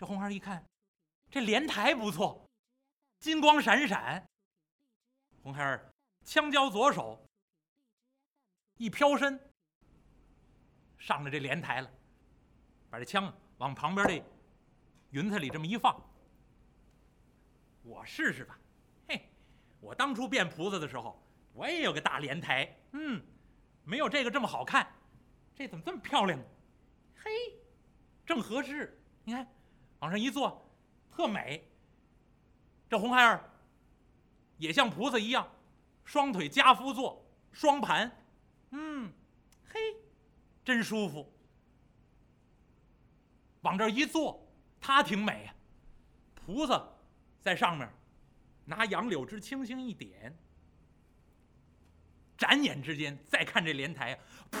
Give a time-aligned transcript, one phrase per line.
[0.00, 0.64] 这红孩儿一看，
[1.30, 2.42] 这莲台不错，
[3.18, 4.26] 金光闪闪。
[5.42, 5.92] 红孩儿
[6.24, 7.22] 枪交左手，
[8.78, 9.38] 一飘身，
[10.96, 11.90] 上了这莲台了，
[12.88, 14.24] 把这枪往旁边这
[15.10, 16.02] 云彩里这么一放。
[17.82, 18.58] 我试试吧，
[19.06, 19.28] 嘿，
[19.80, 21.22] 我当初变菩萨的时候，
[21.52, 23.22] 我也有个大莲台，嗯，
[23.84, 24.90] 没有这个这么好看，
[25.54, 26.40] 这怎么这么漂亮？
[27.22, 27.30] 嘿，
[28.24, 29.46] 正合适，你看，
[30.00, 30.68] 往上一坐，
[31.10, 31.66] 特美。
[32.88, 33.50] 这红孩儿
[34.58, 35.48] 也像菩萨一样，
[36.04, 38.10] 双腿夹趺坐，双盘，
[38.70, 39.12] 嗯，
[39.68, 39.78] 嘿，
[40.64, 41.32] 真舒服。
[43.62, 44.44] 往这一坐，
[44.80, 45.54] 他挺美呀。
[46.34, 46.82] 菩萨
[47.40, 47.88] 在上面，
[48.64, 50.36] 拿杨柳枝轻轻一点，
[52.36, 54.58] 眨眼之间，再看这莲台啊，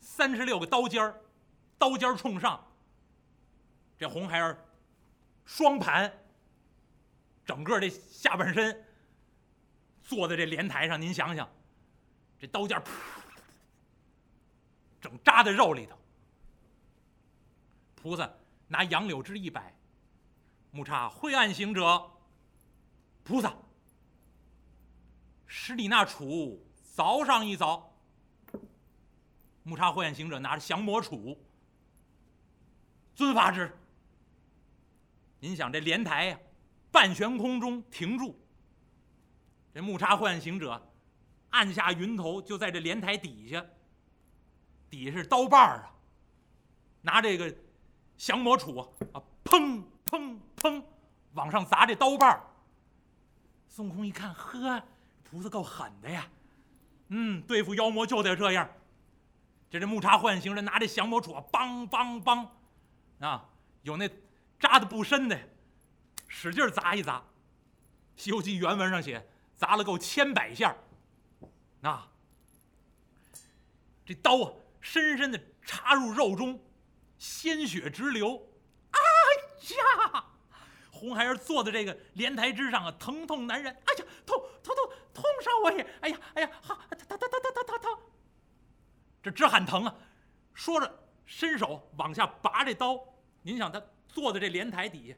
[0.00, 1.20] 三十六个刀尖儿，
[1.82, 2.64] 刀尖冲上。
[3.98, 4.56] 这红孩儿
[5.44, 6.12] 双盘，
[7.44, 8.86] 整个这下半身
[10.04, 11.48] 坐在这莲台上，您想想，
[12.38, 12.84] 这刀尖儿
[15.00, 15.98] 整扎在肉里头。
[17.96, 18.32] 菩萨
[18.68, 19.74] 拿杨柳枝一摆，
[20.70, 22.08] 木叉晦暗行者，
[23.24, 23.52] 菩萨，
[25.48, 26.56] 使你那杵
[26.94, 27.82] 凿上一凿。
[29.64, 31.36] 木叉晦暗行者拿着降魔杵，
[33.14, 33.76] 遵法之。
[35.40, 36.38] 您想这莲台呀，
[36.90, 38.38] 半悬空中停住。
[39.74, 40.90] 这木叉晦暗行者
[41.50, 43.64] 按下云头，就在这莲台底下，
[44.90, 45.94] 底下是刀把啊，
[47.02, 47.54] 拿这个。
[48.18, 48.80] 降魔杵
[49.12, 50.80] 啊，砰砰砰，
[51.32, 52.40] 往上砸这刀把。
[53.66, 54.80] 孙悟空一看，呵，
[55.24, 56.28] 菩萨够狠的呀，
[57.08, 58.70] 嗯，对付妖魔就得这样。
[59.68, 62.46] 这这木叉幻行人拿这降魔杵啊，梆梆梆，
[63.26, 63.48] 啊，
[63.82, 64.10] 有那
[64.58, 65.40] 扎的不深的，
[66.26, 67.18] 使劲砸一砸。
[68.16, 69.24] 《西游记》原文上写，
[69.54, 70.76] 砸了够千百下。
[71.82, 72.08] 啊，
[74.04, 76.60] 这刀啊，深深的插入肉中。
[77.18, 78.48] 鲜血直流，
[78.90, 78.98] 哎
[80.12, 80.24] 呀！
[80.90, 83.72] 红孩儿坐在这个莲台之上啊，疼痛难忍。
[83.72, 85.86] 哎呀，痛痛痛，痛杀我也！
[86.00, 87.98] 哎呀哎呀，好，疼疼疼疼疼疼疼！
[89.22, 89.94] 这直喊疼啊！
[90.52, 92.98] 说着，伸手往下拔这刀。
[93.42, 95.16] 您想他坐在这莲台底下，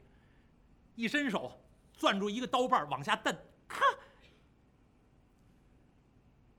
[0.95, 1.61] 一伸手
[1.97, 3.35] 攥住一个刀把往下蹬，
[3.67, 3.85] 咔！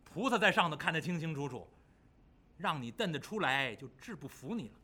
[0.04, 1.68] 菩萨在上头看得清清楚楚，
[2.56, 4.74] 让你蹬得出来，就治不服你了。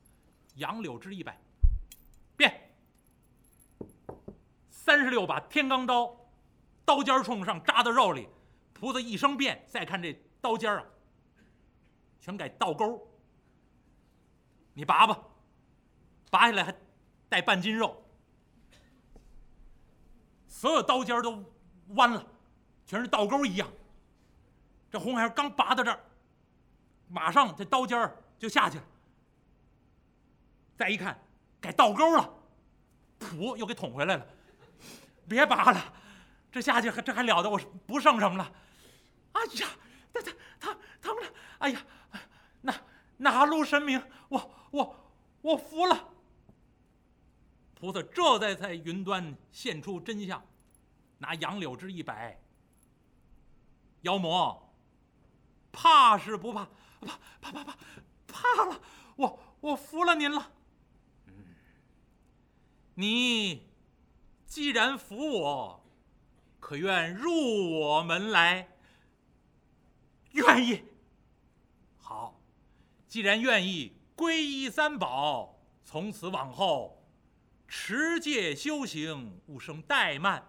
[0.56, 1.40] 杨柳枝一摆，
[2.36, 2.74] 变
[4.68, 6.14] 三十六把天罡刀，
[6.84, 8.28] 刀尖冲上扎到肉里，
[8.74, 10.84] 菩萨一声变，再看这刀尖啊，
[12.20, 13.08] 全改倒钩。
[14.74, 15.24] 你拔吧，
[16.32, 16.74] 拔下来还
[17.28, 18.02] 带半斤肉，
[20.48, 21.44] 所有刀尖都
[21.88, 22.26] 弯了，
[22.86, 23.68] 全是倒钩一样。
[24.90, 26.00] 这红孩儿刚拔到这儿，
[27.08, 28.84] 马上这刀尖就下去了。
[30.74, 31.22] 再一看，
[31.60, 32.34] 改倒钩了，
[33.20, 34.26] 噗，又给捅回来了。
[35.28, 35.92] 别拔了，
[36.50, 37.50] 这下去还这还了得？
[37.50, 38.52] 我不剩什么了。
[39.32, 39.68] 哎呀，
[40.14, 41.32] 疼疼疼疼了！
[41.58, 41.82] 哎呀，
[42.62, 42.74] 那
[43.18, 44.02] 哪路神明？
[44.30, 44.96] 我我
[45.42, 46.08] 我服了。
[47.82, 50.40] 菩萨这才在云端现出真相，
[51.18, 52.40] 拿杨柳枝一摆。
[54.02, 54.72] 妖魔，
[55.72, 56.68] 怕是不怕？
[57.00, 57.76] 怕怕怕怕
[58.28, 58.80] 怕了！
[59.16, 60.52] 我我服了您了。
[62.94, 63.66] 你
[64.46, 65.84] 既然服我，
[66.60, 68.68] 可愿入我门来？
[70.30, 70.84] 愿意。
[71.98, 72.40] 好，
[73.08, 77.01] 既然愿意皈依三宝，从此往后
[77.74, 80.46] 持戒修行，勿生怠慢，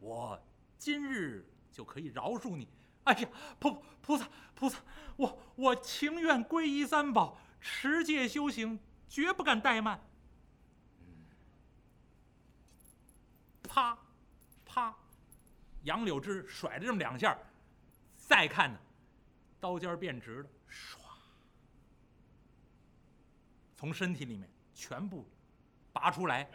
[0.00, 0.42] 我
[0.78, 2.66] 今日就可以饶恕你。
[3.04, 3.28] 哎呀，
[3.60, 4.78] 菩菩萨菩萨，
[5.18, 10.00] 我我情愿皈依三宝，持戒修行，绝不敢怠慢。
[13.62, 13.98] 啪，
[14.64, 14.96] 啪，
[15.82, 17.36] 杨柳枝甩了这么两下，
[18.16, 18.78] 再看呢，
[19.60, 20.96] 刀尖变直了，唰，
[23.76, 25.28] 从身体里面全部
[25.96, 26.46] 拔出来。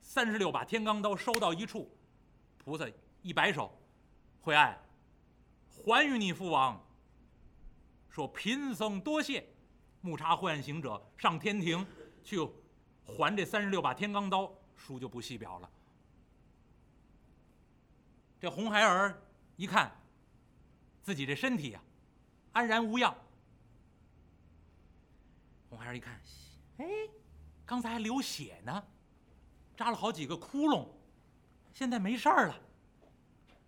[0.00, 1.88] 三十六把天罡刀收到一处，
[2.58, 2.84] 菩萨
[3.22, 3.72] 一摆手，
[4.40, 4.76] 惠爱，
[5.70, 6.84] 还于你父王。
[8.10, 9.46] 说贫僧多谢。
[10.00, 11.86] 木叉慧案行者上天庭
[12.24, 12.36] 去
[13.04, 15.70] 还这三十六把天罡刀，书就不细表了。
[18.40, 19.22] 这红孩儿
[19.54, 19.96] 一看，
[21.00, 21.80] 自己这身体呀，
[22.50, 23.16] 安然无恙。
[25.70, 26.20] 红孩儿一看，
[26.78, 26.84] 哎，
[27.64, 28.84] 刚才还流血呢，
[29.76, 30.86] 扎了好几个窟窿，
[31.72, 32.60] 现在没事儿了。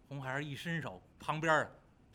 [0.08, 1.68] 红孩儿一伸手，旁边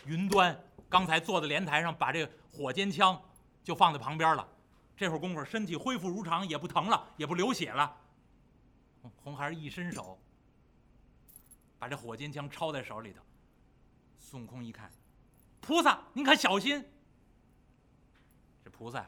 [0.05, 3.19] 云端刚才坐在莲台上，把这火尖枪
[3.63, 4.47] 就放在旁边了。
[4.95, 7.95] 这会儿功夫，身体恢复如常，也不疼了，也不流血了。
[9.23, 10.19] 红孩儿一伸手，
[11.77, 13.21] 把这火尖枪抄在手里头。
[14.19, 14.91] 孙悟空一看，
[15.61, 16.85] 菩萨，您可小心！
[18.63, 19.07] 这菩萨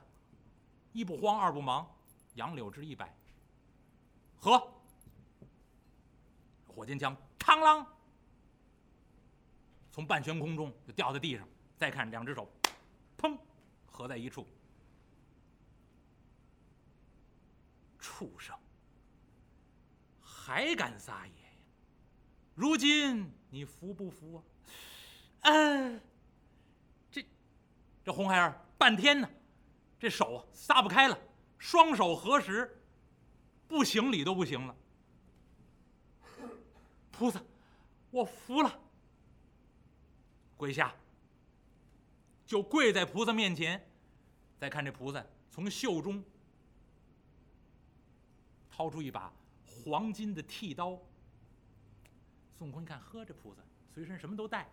[0.94, 1.88] 一不慌，二不忙，
[2.36, 3.16] 杨柳枝一摆，
[4.38, 4.72] 合。
[6.68, 7.86] 火箭枪嘡啷，
[9.92, 11.48] 从半悬空中就掉在地上。
[11.78, 12.48] 再看两只手，
[13.18, 13.38] 砰，
[13.88, 14.48] 合在一处。
[17.98, 18.56] 畜生，
[20.22, 21.50] 还敢撒野呀！
[22.54, 24.44] 如今你服不服啊？
[25.42, 26.02] 嗯，
[27.12, 27.26] 这
[28.04, 29.30] 这红孩儿半天呢，
[30.00, 31.20] 这手撒不开了，
[31.62, 32.76] 双手合十，
[33.68, 34.76] 不行礼都不行了。
[37.12, 37.40] 菩萨，
[38.10, 38.80] 我服了。
[40.58, 40.92] 跪下，
[42.48, 43.80] 就跪在菩萨面前。
[44.58, 46.24] 再看这菩萨从袖中
[48.72, 49.32] 掏出一把
[49.64, 51.00] 黄金的剃刀。
[52.58, 53.62] 孙悟空一看，呵，这菩萨
[53.94, 54.68] 随身什么都带。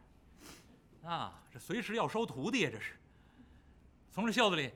[1.03, 2.71] 啊，这随时要收徒弟呀！
[2.73, 2.95] 这是，
[4.11, 4.73] 从这袖子里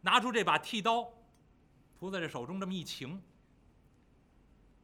[0.00, 1.08] 拿出这把剃刀，
[1.98, 3.20] 菩萨这手中这么一擎，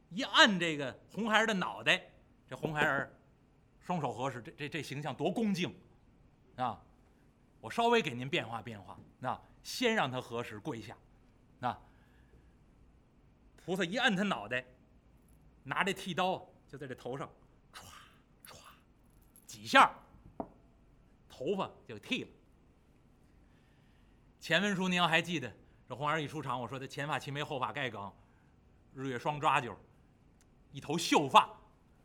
[0.09, 2.01] 一按这个红孩儿的脑袋，
[2.49, 3.13] 这红孩儿
[3.79, 5.73] 双手合十，这这这形象多恭敬
[6.57, 6.81] 啊！
[7.61, 10.97] 我稍微给您变化变化，那先让他合十跪下，
[11.59, 11.77] 那
[13.55, 14.63] 菩萨一按他脑袋，
[15.63, 17.29] 拿这剃刀就在这头上
[17.73, 17.83] 歘
[18.45, 18.57] 歘
[19.47, 19.93] 几下。
[21.37, 22.29] 头发就剃了。
[24.39, 25.53] 前文书您要还记得，
[25.87, 28.11] 这红孩儿一出场，我说他前发齐眉，后发盖梗，
[28.93, 29.75] 日月双抓髻，
[30.71, 31.47] 一头秀发，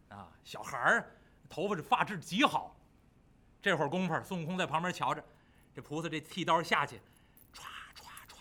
[0.08, 1.16] 啊，小孩儿
[1.48, 2.76] 头发这发质极好。
[3.62, 5.24] 这会儿功夫，孙悟空在旁边瞧着，
[5.74, 6.96] 这菩萨这剃刀下去，
[7.54, 7.62] 歘
[7.94, 8.36] 歘歘，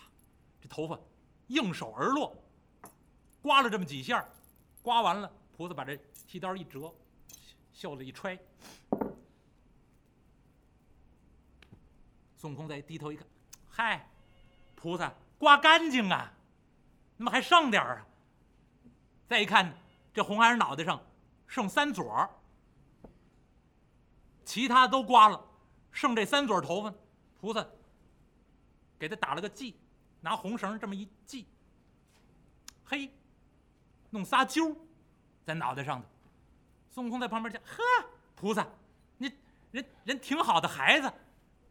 [0.60, 0.98] 这头发
[1.46, 2.36] 应手而落，
[3.40, 4.26] 刮了这么几下，
[4.82, 5.96] 刮完了，菩萨把这
[6.26, 6.92] 剃刀一折，
[7.72, 8.38] 袖子一揣。
[12.36, 13.26] 孙悟空再低头一看，
[13.68, 14.08] 嗨，
[14.74, 16.30] 菩萨刮干净啊，
[17.16, 18.06] 怎么还剩点儿啊？
[19.26, 19.74] 再一看，
[20.12, 21.02] 这红孩儿脑袋上
[21.46, 22.28] 剩三撮儿，
[24.44, 25.42] 其他都刮了，
[25.92, 26.92] 剩这三撮头发，
[27.40, 27.66] 菩萨
[28.98, 29.72] 给他打了个髻，
[30.20, 31.46] 拿红绳这么一系，
[32.84, 33.10] 嘿，
[34.10, 34.76] 弄仨揪
[35.46, 36.06] 在脑袋上头。
[36.90, 37.82] 孙悟空在旁边讲：“呵，
[38.36, 38.66] 菩萨，
[39.16, 39.32] 你
[39.70, 41.10] 人人挺好的孩子。”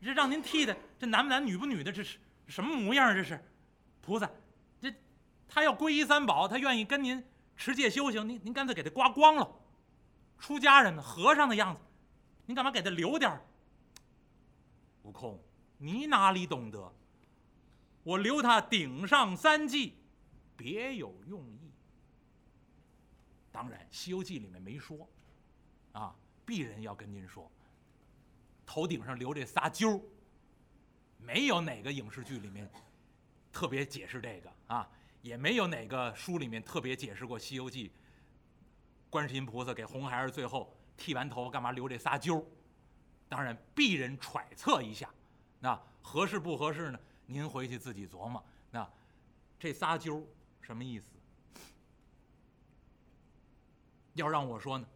[0.01, 2.17] 这让您剃的，这男不男女不女的，这是
[2.47, 3.13] 什么模样？
[3.13, 3.39] 这是，
[4.09, 4.27] 菩萨，
[4.81, 4.91] 这
[5.47, 7.23] 他要皈依三宝，他愿意跟您
[7.55, 9.47] 持戒修行，您您干脆给他刮光了，
[10.39, 11.81] 出家人呢，和尚的样子，
[12.47, 13.45] 您干嘛给他留点儿
[15.03, 15.39] 悟空，
[15.77, 16.91] 你哪里懂得？
[18.01, 19.93] 我留他顶上三髻，
[20.57, 21.71] 别有用意。
[23.51, 25.07] 当然，《西游记》里面没说，
[25.91, 26.15] 啊，
[26.47, 27.51] 鄙人要跟您说。
[28.65, 30.01] 头顶上留这仨揪儿
[31.17, 32.67] 没有哪个影视剧里面
[33.51, 34.89] 特别解释这个啊，
[35.21, 37.89] 也没有哪个书里面特别解释过《西游记》。
[39.09, 42.45] 观世音菩萨给红孩儿最后剃完头干嘛留这仨揪
[43.27, 45.09] 当然，鄙人揣测一下，
[45.59, 46.99] 那合适不合适呢？
[47.25, 48.43] 您回去自己琢磨。
[48.71, 48.87] 那
[49.59, 50.25] 这仨揪
[50.61, 51.05] 什么意思？
[54.13, 54.87] 要让我说呢，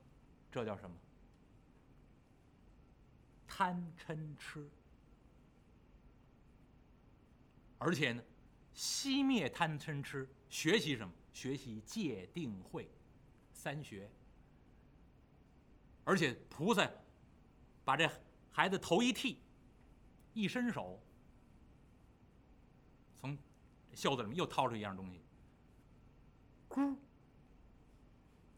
[0.52, 0.96] 这叫什么？
[3.48, 4.68] 贪嗔痴，
[7.78, 8.24] 而且呢，
[8.76, 11.14] 熄灭贪嗔痴，学习什么？
[11.32, 12.90] 学习戒定慧
[13.52, 14.10] 三学。
[16.04, 16.90] 而且菩萨
[17.84, 18.10] 把这
[18.52, 19.42] 孩子头一剃，
[20.34, 21.02] 一伸手，
[23.20, 23.38] 从
[23.94, 25.22] 袖子里面又掏出一样东西，
[26.70, 26.96] 咕。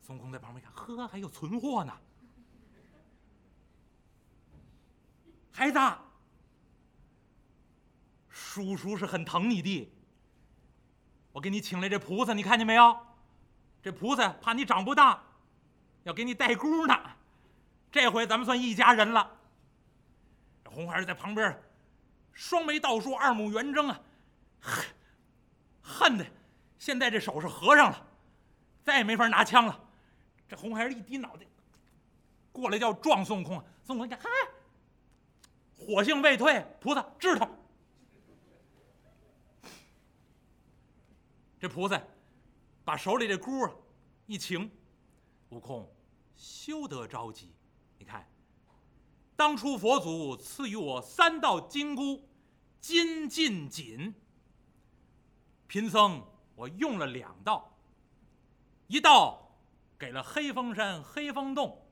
[0.02, 1.98] 孙悟空在旁边一看，呵，还有存货呢。
[5.52, 5.80] 孩子，
[8.30, 9.92] 叔叔是很疼你的。
[11.36, 12.98] 我给你请来这菩萨，你看见没有？
[13.84, 15.22] 这菩萨怕你长不大，
[16.04, 16.98] 要给你带姑呢。
[17.92, 19.30] 这回咱们算一家人了。
[20.64, 21.62] 这红孩儿在旁边，
[22.32, 24.00] 双眉倒竖，二目圆睁啊，
[24.62, 24.86] 恨
[25.82, 26.26] 恨的，
[26.78, 28.06] 现在这手是合上了，
[28.82, 29.78] 再也没法拿枪了。
[30.48, 31.46] 这红孩儿一低脑袋，
[32.54, 33.62] 过来就要撞孙悟空。
[33.84, 34.30] 孙悟空一看，嗨！
[35.78, 37.46] 火性未退，菩萨治他。
[41.66, 42.00] 这菩萨
[42.84, 43.76] 把手里这箍啊
[44.28, 44.70] 一擎，
[45.50, 45.92] 悟空，
[46.36, 47.56] 休得着急。
[47.98, 48.30] 你看，
[49.36, 52.30] 当初佛祖赐予我三道金箍，
[52.80, 54.14] 金、进、紧。
[55.66, 57.76] 贫僧我用了两道，
[58.86, 59.58] 一道
[59.98, 61.84] 给了黑风山黑风洞。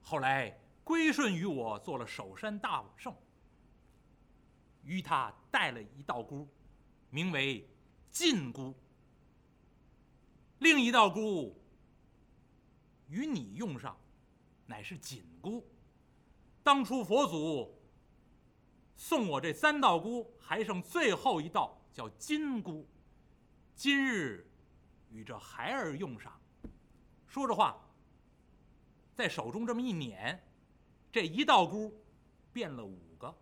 [0.00, 3.12] 后来归顺于我，做了守山大圣。
[4.84, 6.48] 于他带了一道箍，
[7.10, 7.68] 名为
[8.10, 8.74] 禁箍。
[10.58, 11.56] 另一道箍
[13.08, 13.96] 与你用上，
[14.66, 15.64] 乃是紧箍。
[16.62, 17.80] 当初佛祖
[18.96, 22.86] 送我这三道箍，还剩最后一道叫金箍。
[23.74, 24.50] 今日
[25.08, 26.32] 与这孩儿用上。
[27.26, 27.78] 说着话，
[29.14, 30.42] 在手中这么一捻，
[31.12, 31.94] 这一道箍
[32.52, 33.34] 变了五个。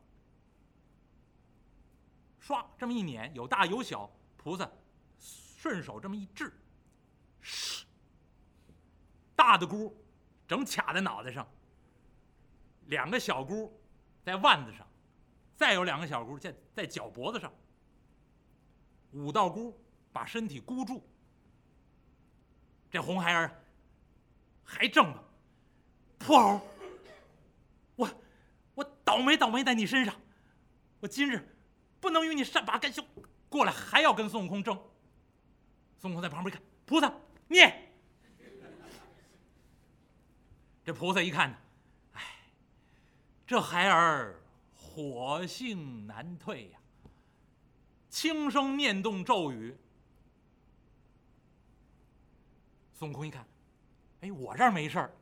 [2.46, 4.70] 唰，这么一捻，有大有小，菩萨
[5.18, 6.52] 顺手这么一掷，
[7.42, 7.82] 哧，
[9.34, 9.92] 大的箍
[10.46, 11.44] 整卡在脑袋上，
[12.84, 13.76] 两个小箍
[14.22, 14.86] 在腕子上，
[15.56, 17.52] 再有两个小箍在在脚脖子上，
[19.10, 19.76] 五道箍
[20.12, 21.04] 把身体箍住。
[22.88, 23.64] 这红孩儿
[24.62, 25.24] 还怔了，
[26.16, 26.60] 破猴，
[27.96, 28.08] 我
[28.76, 30.14] 我倒霉倒霉在你身上，
[31.00, 31.55] 我今日。
[32.06, 33.04] 不能与你善罢甘休，
[33.48, 34.80] 过来还要跟孙悟空争。
[35.98, 37.12] 孙悟空在旁边看，菩萨
[37.48, 37.92] 念。
[40.84, 41.56] 这菩萨一看呢，
[42.12, 42.22] 哎，
[43.44, 44.40] 这孩儿
[44.72, 46.78] 火性难退呀，
[48.08, 49.76] 轻声念动咒语。
[52.92, 53.44] 孙悟空一看，
[54.20, 55.12] 哎，我这儿没事儿。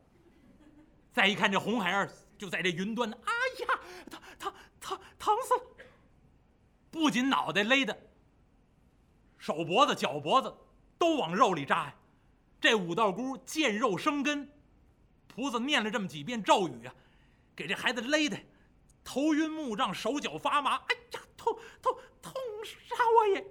[1.11, 3.33] 再一看这红孩儿就在这云端呢，哎
[3.65, 3.79] 呀，
[4.11, 5.74] 疼疼疼疼死了！
[6.95, 7.99] 不仅脑袋勒的，
[9.37, 10.55] 手脖子、脚脖子
[10.97, 11.95] 都往肉里扎呀！
[12.61, 14.49] 这五道姑见肉生根，
[15.27, 16.95] 菩萨念了这么几遍咒语啊，
[17.53, 18.39] 给这孩子勒的
[19.03, 20.77] 头晕目胀、手脚发麻。
[20.77, 22.33] 哎呀，痛痛痛
[22.63, 23.45] 杀我也！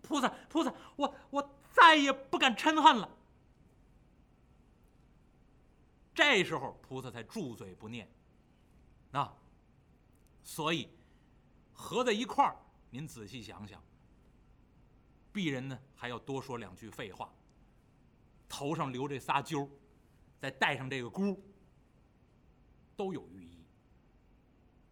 [0.00, 3.06] 菩萨菩萨，我我再也不敢嗔恨了。
[6.14, 8.10] 这时候菩萨才住嘴不念。
[9.10, 9.36] 啊，
[10.42, 10.88] 所以。
[11.72, 12.56] 合在一块儿，
[12.90, 13.82] 您仔细想想。
[15.32, 17.32] 鄙人呢还要多说两句废话。
[18.48, 19.68] 头上留这仨揪
[20.38, 21.42] 再戴上这个箍，
[22.94, 23.64] 都有寓意。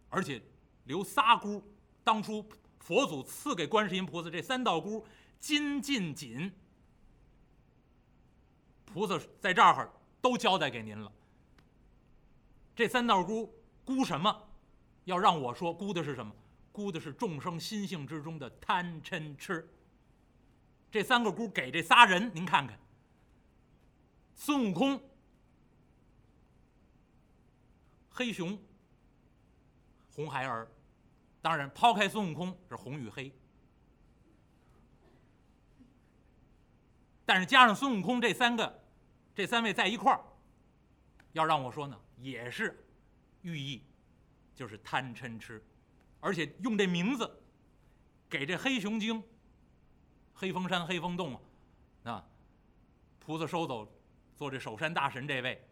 [0.09, 0.41] 而且
[0.85, 1.63] 留仨箍，
[2.03, 2.43] 当初
[2.79, 5.05] 佛祖赐给观世音菩萨这三道箍，
[5.39, 6.51] 金、进、紧，
[8.83, 11.11] 菩萨在这儿都交代给您了。
[12.75, 13.53] 这三道箍
[13.85, 14.49] 箍什么？
[15.05, 16.33] 要让我说，箍的是什么？
[16.71, 19.67] 估的是众生心性之中的贪嗔痴。
[20.89, 22.77] 这三个箍给这仨人，您看看。
[24.35, 25.01] 孙悟空、
[28.09, 28.59] 黑熊、
[30.13, 30.67] 红孩儿，
[31.41, 33.31] 当然抛开孙悟空是红与黑，
[37.25, 38.83] 但是加上孙悟空这三个，
[39.35, 40.21] 这三位在一块儿，
[41.33, 42.83] 要让我说呢，也是
[43.43, 43.83] 寓意，
[44.55, 45.63] 就是贪嗔痴。
[46.21, 47.29] 而且用这名字，
[48.29, 49.21] 给这黑熊精、
[50.33, 51.37] 黑风山、黑风洞
[52.03, 52.23] 啊，
[53.19, 53.91] 菩萨收走，
[54.35, 55.67] 做这守山大神这位，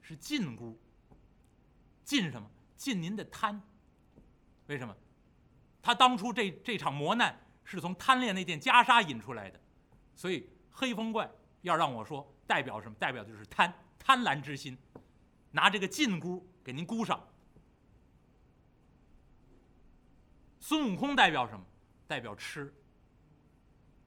[0.00, 0.76] 是禁箍。
[2.02, 2.50] 禁什么？
[2.76, 3.62] 禁您的贪。
[4.66, 4.96] 为什么？
[5.80, 9.60] 他当初这这场磨难是从贪恋那件袈裟引出来的，
[10.14, 12.94] 所以黑风怪要让我说代表什么？
[12.98, 14.76] 代表就是贪贪婪之心，
[15.50, 17.22] 拿这个禁箍给您箍上。
[20.66, 21.62] 孙悟空代表什么？
[22.06, 22.72] 代表吃。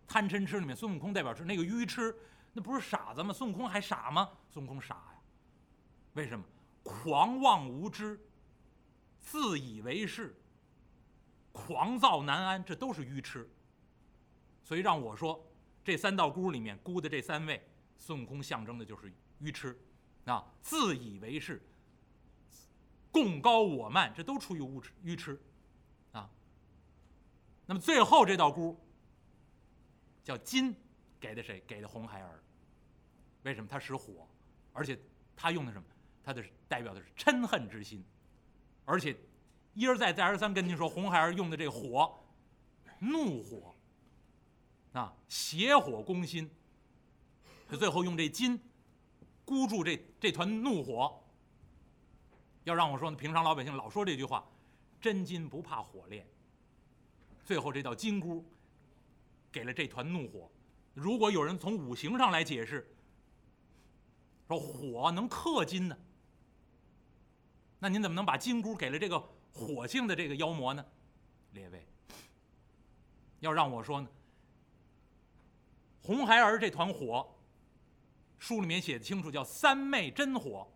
[0.08, 1.44] 贪嗔痴里面，孙悟空代表吃。
[1.44, 2.16] 那个愚痴，
[2.52, 3.32] 那不是傻子吗？
[3.32, 4.28] 孙悟空还傻吗？
[4.50, 5.22] 孙悟空傻呀。
[6.14, 6.44] 为什么？
[6.82, 8.20] 狂妄无知，
[9.20, 10.36] 自以为是，
[11.52, 13.48] 狂躁难安，这都是愚痴。
[14.64, 15.48] 所以让我说，
[15.84, 17.64] 这三道箍里面箍的这三位，
[18.00, 19.80] 孙悟空象征的就是愚痴，
[20.26, 21.62] 啊，自以为是，
[23.12, 25.40] 贡高我慢，这都出于无知愚痴。
[27.68, 28.76] 那么最后这道箍
[30.24, 30.74] 叫金，
[31.20, 31.62] 给的谁？
[31.68, 32.42] 给的红孩儿。
[33.44, 33.68] 为什么？
[33.70, 34.28] 他使火，
[34.74, 34.98] 而且
[35.36, 35.86] 他用的什么？
[36.24, 38.04] 他的代表的是嗔恨之心，
[38.84, 39.16] 而且
[39.74, 42.18] 一而再再而三跟您说，红孩儿用的这火，
[43.00, 43.76] 怒火，
[44.94, 46.50] 啊，邪火攻心。
[47.70, 48.60] 他最后用这金
[49.46, 51.22] 箍住这这团怒火。
[52.64, 54.46] 要让我说呢，平常老百姓老说这句话，
[55.00, 56.28] 真金不怕火炼。
[57.48, 58.44] 最后这道金箍，
[59.50, 60.52] 给了这团怒火。
[60.94, 62.94] 如果有人从五行上来解释，
[64.50, 65.98] 说火能克金呢，
[67.80, 69.18] 那您怎么能把金箍给了这个
[69.54, 70.86] 火性的这个妖魔呢？
[71.54, 71.88] 列位，
[73.40, 74.10] 要让我说呢，
[76.02, 77.34] 红孩儿这团火，
[78.40, 80.70] 书里面写的清楚，叫三昧真火。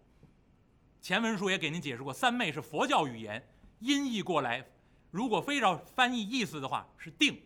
[1.01, 3.46] 前文书也给您解释过，三昧是佛教语言，
[3.80, 4.66] 音译过来，
[5.12, 7.41] 如果非要翻译意思的话，是定。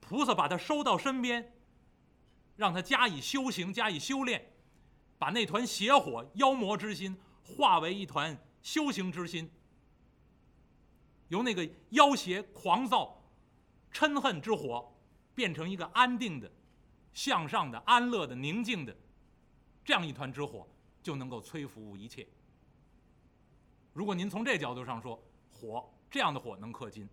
[0.00, 1.54] 菩萨把他收到身边，
[2.56, 4.52] 让他加以修行，加以修炼，
[5.18, 9.50] 把那团邪火、妖魔之心化为一团修行之心，
[11.28, 13.22] 由那个妖邪、狂躁、
[13.92, 14.94] 嗔恨之火，
[15.34, 16.50] 变成一个安定的、
[17.12, 18.96] 向上的、安乐的、宁静的
[19.84, 20.68] 这样一团之火。
[21.00, 22.26] 就能够摧服一切。
[23.94, 25.18] 如果您从这角度上说，
[25.58, 27.08] 火这样的火能克金，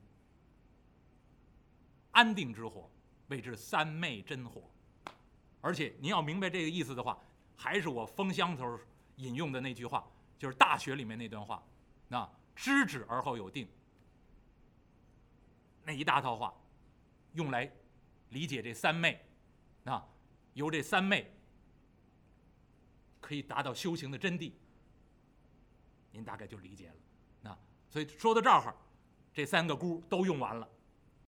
[2.11, 2.89] 安定之火
[3.27, 4.69] 谓之三昧真火。
[5.61, 7.19] 而且您要明白这个意思的话，
[7.55, 8.79] 还是我封箱头
[9.15, 11.63] 引用的那句话，就是《大学》里面那段话，
[12.07, 13.67] 那知止而后有定，
[15.83, 16.53] 那一大套话，
[17.33, 17.71] 用来
[18.29, 19.19] 理解这三昧，
[19.85, 20.07] 啊，
[20.53, 21.31] 由这三昧。
[23.19, 24.51] 可以达到修行的真谛，
[26.11, 26.95] 您大概就理解了。
[27.95, 28.75] 所以说到这儿，
[29.33, 30.67] 这三个箍都用完了。